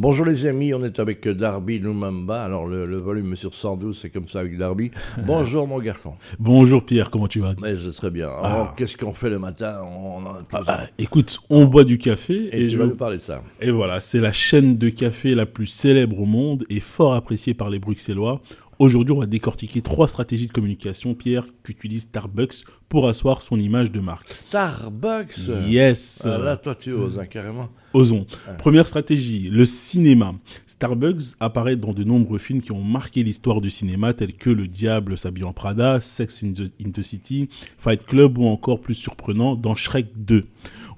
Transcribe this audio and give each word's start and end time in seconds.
Bonjour 0.00 0.24
les 0.24 0.46
amis, 0.46 0.72
on 0.74 0.84
est 0.84 1.00
avec 1.00 1.26
Darby 1.26 1.80
Lumumba. 1.80 2.44
Alors 2.44 2.68
le, 2.68 2.84
volume 3.00 3.34
sur 3.34 3.52
112, 3.52 3.98
c'est 4.00 4.10
comme 4.10 4.26
ça 4.26 4.38
avec 4.38 4.56
Darby. 4.56 4.92
Bonjour 5.26 5.66
mon 5.66 5.80
garçon. 5.80 6.14
Bonjour 6.38 6.86
Pierre, 6.86 7.10
comment 7.10 7.26
tu 7.26 7.40
vas? 7.40 7.54
Mais 7.60 7.76
je 7.76 7.90
très 7.90 8.12
bien. 8.12 8.28
Alors 8.28 8.68
ah. 8.70 8.74
qu'est-ce 8.76 8.96
qu'on 8.96 9.12
fait 9.12 9.28
le 9.28 9.40
matin? 9.40 9.82
On 9.82 10.22
ah, 10.52 10.62
bah, 10.64 10.82
Écoute, 10.98 11.40
on 11.50 11.64
boit 11.64 11.82
du 11.82 11.98
café 11.98 12.48
et, 12.52 12.68
je 12.68 12.78
vais 12.78 12.86
nous 12.86 12.94
parler 12.94 13.16
de 13.16 13.22
ça. 13.22 13.42
Et 13.60 13.72
voilà, 13.72 13.98
c'est 13.98 14.20
la 14.20 14.30
chaîne 14.30 14.78
de 14.78 14.88
café 14.88 15.34
la 15.34 15.46
plus 15.46 15.66
célèbre 15.66 16.20
au 16.20 16.26
monde 16.26 16.64
et 16.70 16.78
fort 16.78 17.14
appréciée 17.14 17.54
par 17.54 17.68
les 17.68 17.80
Bruxellois. 17.80 18.40
Aujourd'hui, 18.78 19.12
on 19.12 19.18
va 19.18 19.26
décortiquer 19.26 19.80
trois 19.82 20.06
stratégies 20.06 20.46
de 20.46 20.52
communication, 20.52 21.14
Pierre, 21.14 21.44
qu'utilise 21.64 22.02
Starbucks 22.02 22.62
pour 22.88 23.08
asseoir 23.08 23.42
son 23.42 23.58
image 23.58 23.90
de 23.90 23.98
marque. 23.98 24.28
Starbucks 24.28 25.48
Yes 25.66 26.22
ah, 26.24 26.38
Là, 26.38 26.56
toi, 26.56 26.76
tu 26.76 26.92
oses, 26.92 27.18
hein, 27.18 27.26
carrément. 27.26 27.70
Osons. 27.92 28.24
Première 28.56 28.86
stratégie, 28.86 29.50
le 29.50 29.66
cinéma. 29.66 30.32
Starbucks 30.66 31.34
apparaît 31.40 31.74
dans 31.74 31.92
de 31.92 32.04
nombreux 32.04 32.38
films 32.38 32.62
qui 32.62 32.70
ont 32.70 32.84
marqué 32.84 33.24
l'histoire 33.24 33.60
du 33.60 33.68
cinéma, 33.68 34.12
tels 34.12 34.34
que 34.34 34.50
Le 34.50 34.68
Diable 34.68 35.18
s'habille 35.18 35.42
en 35.42 35.52
Prada, 35.52 36.00
Sex 36.00 36.44
in 36.44 36.52
the, 36.52 37.02
City, 37.02 37.48
Fight 37.78 38.04
Club 38.06 38.38
ou 38.38 38.46
encore 38.46 38.80
plus 38.80 38.94
surprenant, 38.94 39.56
dans 39.56 39.74
Shrek 39.74 40.06
2. 40.18 40.44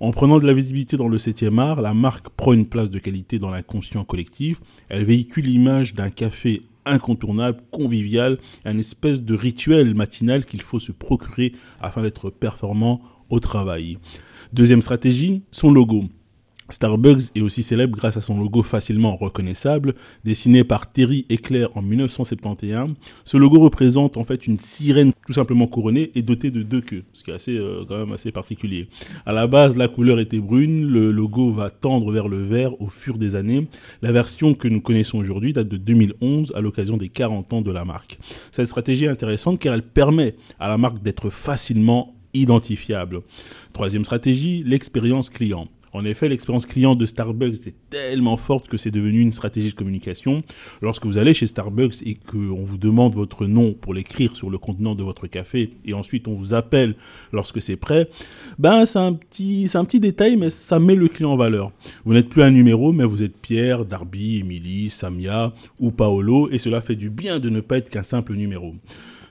En 0.01 0.12
prenant 0.12 0.38
de 0.38 0.46
la 0.46 0.52
visibilité 0.52 0.98
dans 0.98 1.09
le 1.09 1.16
7e 1.16 1.59
art, 1.59 1.80
la 1.80 1.95
marque 1.95 2.28
prend 2.28 2.52
une 2.52 2.66
place 2.66 2.90
de 2.90 2.98
qualité 2.98 3.38
dans 3.38 3.51
l'inconscient 3.51 4.04
collectif. 4.04 4.60
Elle 4.90 5.04
véhicule 5.04 5.46
l'image 5.46 5.95
d'un 5.95 6.10
café 6.10 6.60
incontournable, 6.86 7.62
convivial, 7.70 8.38
un 8.64 8.78
espèce 8.78 9.22
de 9.22 9.34
rituel 9.34 9.94
matinal 9.94 10.44
qu'il 10.44 10.62
faut 10.62 10.80
se 10.80 10.92
procurer 10.92 11.52
afin 11.80 12.02
d'être 12.02 12.30
performant 12.30 13.00
au 13.28 13.40
travail. 13.40 13.98
Deuxième 14.52 14.82
stratégie, 14.82 15.42
son 15.50 15.70
logo. 15.70 16.04
Starbucks 16.70 17.30
est 17.34 17.41
aussi 17.41 17.62
célèbre 17.62 17.97
grâce 17.97 18.16
à 18.16 18.20
son 18.20 18.38
logo 18.38 18.62
facilement 18.62 19.16
reconnaissable, 19.16 19.95
dessiné 20.24 20.65
par 20.65 20.91
Terry 20.91 21.27
Eclair 21.30 21.69
en 21.77 21.83
1971. 21.83 22.95
Ce 23.24 23.37
logo 23.37 23.59
représente 23.59 24.16
en 24.16 24.24
fait 24.24 24.46
une 24.46 24.59
sirène 24.59 25.12
tout 25.27 25.32
simplement 25.32 25.66
couronnée 25.66 26.10
et 26.15 26.23
dotée 26.23 26.51
de 26.51 26.62
deux 26.62 26.80
queues, 26.80 27.04
ce 27.12 27.23
qui 27.23 27.30
est 27.30 27.35
assez, 27.35 27.57
euh, 27.57 27.85
quand 27.87 27.99
même 27.99 28.12
assez 28.12 28.32
particulier. 28.32 28.88
À 29.27 29.32
la 29.32 29.46
base, 29.46 29.77
la 29.77 29.88
couleur 29.88 30.21
était 30.21 30.40
brune, 30.40 30.87
le 30.87 31.10
logo 31.10 31.52
va 31.52 31.71
tendre 31.71 32.10
vers 32.12 32.29
le 32.29 32.43
vert 32.43 32.80
au 32.80 32.88
fur 32.88 33.18
des 33.18 33.34
années. 33.34 33.68
La 34.02 34.12
version 34.12 34.55
que 34.55 34.68
nous 34.68 34.80
connaissons 34.80 35.18
aujourd'hui 35.18 35.52
date 35.52 35.68
de 35.68 35.77
2011 35.77 36.52
à 36.55 36.60
l'occasion 36.60 36.96
des 36.96 37.09
40 37.09 37.52
ans 37.52 37.62
de 37.62 37.71
la 37.71 37.84
marque. 37.84 38.18
Cette 38.51 38.66
stratégie 38.66 39.05
est 39.05 39.09
intéressante 39.09 39.59
car 39.59 39.74
elle 39.74 39.82
permet 39.82 40.34
à 40.59 40.68
la 40.68 40.79
marque 40.79 41.02
d'être 41.02 41.30
facilement 41.30 42.15
identifiable. 42.34 43.23
Troisième 43.73 44.05
stratégie, 44.05 44.62
l'expérience 44.65 45.29
client. 45.29 45.68
En 45.93 46.05
effet, 46.05 46.29
l'expérience 46.29 46.66
client 46.66 46.95
de 46.95 47.05
Starbucks 47.05 47.66
est 47.66 47.74
tellement 47.91 48.37
forte 48.37 48.69
que 48.69 48.77
c'est 48.77 48.91
devenu 48.91 49.21
une 49.21 49.33
stratégie 49.33 49.71
de 49.71 49.74
communication. 49.74 50.43
Lorsque 50.83 51.05
vous 51.05 51.19
allez 51.19 51.35
chez 51.35 51.46
Starbucks 51.46 52.02
et 52.05 52.15
qu'on 52.15 52.65
vous 52.65 52.79
demande 52.79 53.15
votre 53.15 53.46
nom 53.46 53.73
pour 53.73 53.93
l'écrire 53.93 54.37
sur 54.37 54.51
le 54.51 54.59
contenant 54.59 54.95
de 54.95 55.02
votre 55.02 55.27
café 55.27 55.71
et 55.85 55.93
ensuite 55.93 56.29
on 56.29 56.35
vous 56.35 56.55
appelle 56.55 56.95
lorsque 57.33 57.61
c'est 57.61 57.77
prêt, 57.77 58.09
ben 58.59 58.85
c'est 58.85 58.99
un 58.99 59.15
petit, 59.15 59.66
c'est 59.66 59.79
un 59.79 59.85
petit 59.85 60.01
détail 60.01 60.37
mais 60.37 60.51
ça 60.51 60.79
met 60.79 60.95
le 60.95 61.09
client 61.09 61.33
en 61.33 61.37
valeur. 61.37 61.73
Vous 62.05 62.13
n'êtes 62.13 62.29
plus 62.29 62.43
un 62.43 62.51
numéro 62.51 62.93
mais 62.93 63.05
vous 63.05 63.23
êtes 63.23 63.37
Pierre, 63.37 63.85
Darby, 63.85 64.38
Emily, 64.38 64.91
Samia 64.91 65.53
ou 65.81 65.91
Paolo 65.91 66.49
et 66.50 66.59
cela 66.59 66.81
fait 66.81 66.97
du 66.97 67.11
bien 67.11 67.41
de 67.41 67.50
ne 67.50 67.61
pas 67.61 67.78
être 67.78 67.91
qu'un 67.91 68.05
simple 68.05 68.34
numéro. 68.34 68.75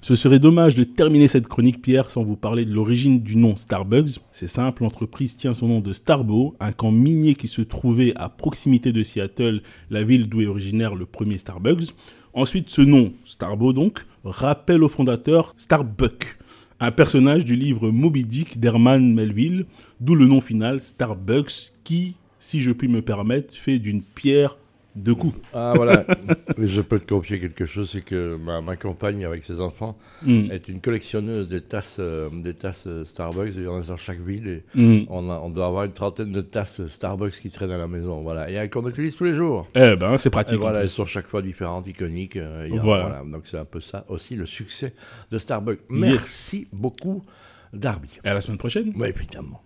Ce 0.01 0.15
serait 0.15 0.39
dommage 0.39 0.75
de 0.75 0.85
terminer 0.85 1.27
cette 1.27 1.49
chronique, 1.49 1.81
Pierre, 1.81 2.09
sans 2.09 2.23
vous 2.23 2.37
parler 2.37 2.65
de 2.65 2.73
l'origine 2.73 3.21
du 3.21 3.35
nom 3.35 3.57
Starbucks. 3.57 4.19
C'est 4.31 4.47
simple, 4.47 4.83
l'entreprise 4.83 5.35
tient 5.35 5.53
son 5.53 5.67
nom 5.67 5.81
de 5.81 5.91
Starbo, 5.91 6.55
un 6.61 6.71
camp 6.71 6.91
minier 6.91 7.35
qui 7.35 7.47
se 7.49 7.61
trouvait 7.61 8.13
à 8.15 8.29
proximité 8.29 8.93
de 8.93 9.03
Seattle, 9.03 9.61
la 9.89 10.03
ville 10.03 10.29
d'où 10.29 10.41
est 10.41 10.47
originaire 10.47 10.95
le 10.95 11.05
premier 11.05 11.37
Starbucks. 11.37 11.93
Ensuite, 12.33 12.69
ce 12.69 12.81
nom, 12.81 13.11
Starbo 13.25 13.73
donc, 13.73 14.05
rappelle 14.23 14.83
au 14.83 14.89
fondateur 14.89 15.53
Starbuck, 15.57 16.37
un 16.79 16.91
personnage 16.91 17.43
du 17.43 17.57
livre 17.57 17.91
Moby 17.91 18.23
Dick 18.23 18.57
d'Herman 18.57 19.13
Melville, 19.13 19.65
d'où 19.99 20.15
le 20.15 20.27
nom 20.27 20.39
final 20.39 20.81
Starbucks, 20.81 21.73
qui, 21.83 22.15
si 22.39 22.61
je 22.61 22.71
puis 22.71 22.87
me 22.87 23.01
permettre, 23.01 23.53
fait 23.53 23.79
d'une 23.79 24.01
pierre 24.01 24.57
deux 24.95 25.15
coups. 25.15 25.35
Ah 25.53 25.73
voilà, 25.75 26.05
je 26.57 26.81
peux 26.81 26.99
te 26.99 27.13
confier 27.13 27.39
quelque 27.39 27.65
chose, 27.65 27.89
c'est 27.91 28.01
que 28.01 28.37
ma, 28.37 28.75
compagne 28.75 29.25
avec 29.25 29.43
ses 29.43 29.61
enfants 29.61 29.97
hmm. 30.23 30.51
est 30.51 30.67
une 30.67 30.81
collectionneuse 30.81 31.47
des 31.47 31.61
tasses, 31.61 31.97
euh, 31.99 32.29
des 32.31 32.53
tasses 32.53 32.87
euh, 32.87 33.05
Starbucks, 33.05 33.53
il 33.55 33.63
y 33.63 33.67
en 33.67 33.81
a 33.81 33.81
dans 33.81 33.97
chaque 33.97 34.19
ville, 34.19 34.47
et 34.47 34.63
hmm. 34.75 35.05
on, 35.09 35.29
on, 35.29 35.49
doit 35.49 35.67
avoir 35.67 35.83
une 35.83 35.91
trentaine 35.91 36.31
de 36.31 36.41
tasses 36.41 36.85
Starbucks 36.87 37.39
qui 37.39 37.49
traînent 37.49 37.71
à 37.71 37.77
la 37.77 37.87
maison, 37.87 38.21
voilà, 38.21 38.49
et 38.49 38.69
qu'on 38.69 38.87
utilise 38.87 39.15
tous 39.15 39.25
les 39.25 39.35
jours. 39.35 39.67
Eh 39.75 39.95
ben, 39.95 40.17
c'est 40.17 40.29
pratique. 40.29 40.59
voilà, 40.59 40.81
elles 40.81 40.89
sont 40.89 41.05
chaque 41.05 41.27
fois 41.27 41.41
différentes, 41.41 41.87
iconiques, 41.87 42.37
euh, 42.37 42.67
voilà. 42.81 43.23
Donc 43.25 43.43
c'est 43.45 43.57
un 43.57 43.65
peu 43.65 43.79
ça 43.79 44.05
aussi 44.09 44.35
le 44.35 44.45
succès 44.45 44.93
de 45.31 45.37
Starbucks. 45.37 45.81
Merci 45.89 46.67
beaucoup, 46.71 47.23
Darby. 47.73 48.09
Et 48.23 48.27
à 48.27 48.33
la 48.33 48.41
semaine 48.41 48.57
prochaine. 48.57 48.93
Oui, 48.95 49.09
évidemment. 49.09 49.57